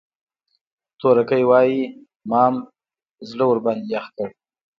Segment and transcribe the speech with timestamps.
[0.99, 1.83] تورکى وايي
[2.29, 2.55] مام
[3.29, 4.27] زړه ورباندې يخ کړ.